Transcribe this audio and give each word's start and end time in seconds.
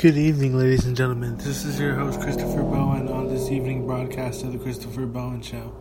Good 0.00 0.16
evening, 0.16 0.56
ladies 0.56 0.86
and 0.86 0.96
gentlemen. 0.96 1.36
This 1.36 1.66
is 1.66 1.78
your 1.78 1.94
host, 1.94 2.22
Christopher 2.22 2.62
Bowen, 2.62 3.06
on 3.08 3.28
this 3.28 3.50
evening 3.50 3.86
broadcast 3.86 4.42
of 4.42 4.52
The 4.54 4.58
Christopher 4.58 5.04
Bowen 5.04 5.42
Show. 5.42 5.74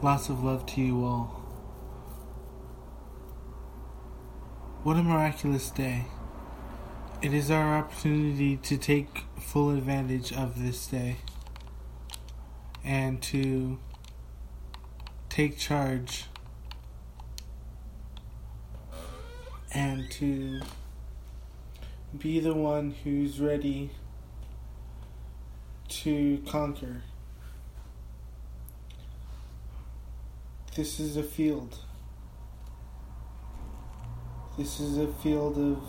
Lots 0.00 0.30
of 0.30 0.42
love 0.42 0.64
to 0.68 0.80
you 0.80 1.04
all. 1.04 1.26
What 4.84 4.96
a 4.96 5.02
miraculous 5.02 5.68
day. 5.70 6.06
It 7.20 7.34
is 7.34 7.50
our 7.50 7.76
opportunity 7.76 8.56
to 8.56 8.78
take 8.78 9.24
full 9.38 9.68
advantage 9.68 10.32
of 10.32 10.58
this 10.58 10.86
day 10.86 11.18
and 12.82 13.20
to 13.24 13.78
take 15.28 15.58
charge 15.58 16.24
and 19.74 20.10
to 20.12 20.62
be 22.18 22.40
the 22.40 22.54
one 22.54 22.94
who's 23.04 23.40
ready 23.40 23.90
to 25.88 26.42
conquer. 26.46 27.02
This 30.76 31.00
is 31.00 31.16
a 31.16 31.22
field. 31.22 31.78
This 34.58 34.80
is 34.80 34.98
a 34.98 35.06
field 35.06 35.58
of 35.58 35.82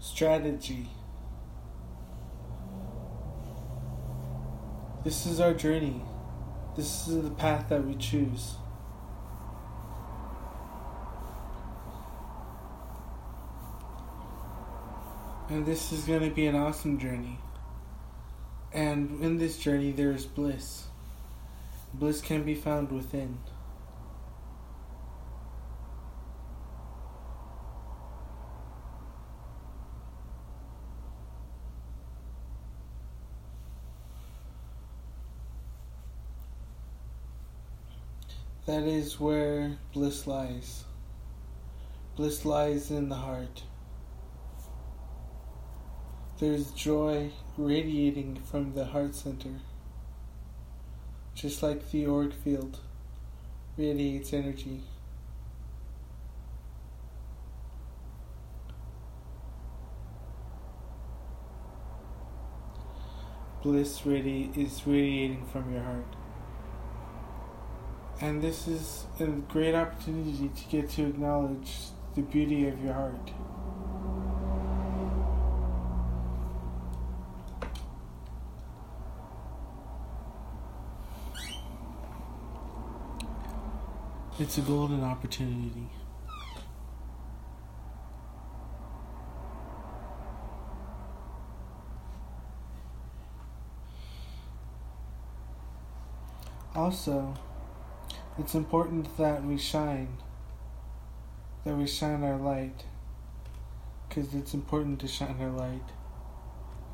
strategy. 0.00 0.88
This 5.04 5.26
is 5.26 5.40
our 5.40 5.54
journey. 5.54 6.02
This 6.76 7.08
is 7.08 7.22
the 7.22 7.30
path 7.30 7.68
that 7.68 7.84
we 7.84 7.94
choose. 7.94 8.54
And 15.50 15.66
this 15.66 15.90
is 15.90 16.04
going 16.04 16.20
to 16.20 16.30
be 16.30 16.46
an 16.46 16.54
awesome 16.54 16.96
journey. 16.96 17.36
And 18.72 19.20
in 19.20 19.36
this 19.36 19.58
journey, 19.58 19.90
there 19.90 20.12
is 20.12 20.24
bliss. 20.24 20.84
Bliss 21.92 22.20
can 22.20 22.44
be 22.44 22.54
found 22.54 22.92
within. 22.92 23.36
That 38.66 38.84
is 38.84 39.18
where 39.18 39.78
bliss 39.92 40.28
lies. 40.28 40.84
Bliss 42.14 42.44
lies 42.44 42.92
in 42.92 43.08
the 43.08 43.16
heart. 43.16 43.64
There's 46.40 46.70
joy 46.70 47.32
radiating 47.58 48.36
from 48.50 48.72
the 48.72 48.86
heart 48.86 49.14
center, 49.14 49.60
just 51.34 51.62
like 51.62 51.90
the 51.90 52.06
auric 52.06 52.32
field 52.32 52.78
radiates 53.76 54.32
energy. 54.32 54.80
Bliss 63.62 64.00
radi- 64.00 64.56
is 64.56 64.86
radiating 64.86 65.44
from 65.44 65.70
your 65.70 65.82
heart. 65.82 66.16
And 68.22 68.40
this 68.40 68.66
is 68.66 69.04
a 69.20 69.26
great 69.26 69.74
opportunity 69.74 70.48
to 70.48 70.64
get 70.70 70.88
to 70.92 71.02
acknowledge 71.02 71.76
the 72.14 72.22
beauty 72.22 72.66
of 72.66 72.82
your 72.82 72.94
heart. 72.94 73.30
It's 84.40 84.56
a 84.56 84.62
golden 84.62 85.04
opportunity. 85.04 85.90
Also, 96.74 97.34
it's 98.38 98.54
important 98.54 99.14
that 99.18 99.44
we 99.44 99.58
shine, 99.58 100.16
that 101.66 101.76
we 101.76 101.86
shine 101.86 102.24
our 102.24 102.38
light, 102.38 102.84
because 104.08 104.32
it's 104.32 104.54
important 104.54 105.00
to 105.00 105.06
shine 105.06 105.36
our 105.38 105.50
light 105.50 105.92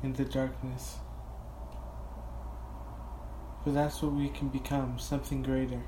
in 0.03 0.11
the 0.11 0.25
darkness. 0.25 0.97
For 3.63 3.71
that's 3.71 4.01
what 4.01 4.11
we 4.11 4.27
can 4.27 4.49
become 4.49 4.99
something 4.99 5.43
greater. 5.43 5.83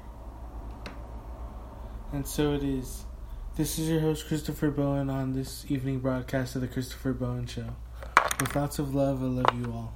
And 2.11 2.25
so 2.25 2.53
it 2.53 2.63
is. 2.63 3.06
This 3.56 3.77
is 3.77 3.88
your 3.88 4.00
host, 4.00 4.27
Christopher 4.27 4.71
Bowen, 4.71 5.11
on 5.11 5.33
this 5.33 5.63
evening 5.69 6.00
broadcast 6.00 6.56
of 6.56 6.61
The 6.61 6.67
Christopher 6.67 7.13
Bowen 7.13 7.45
Show. 7.45 7.75
With 8.39 8.56
lots 8.56 8.79
of 8.79 8.95
love, 8.95 9.21
I 9.21 9.27
love 9.27 9.53
you 9.56 9.71
all. 9.71 9.95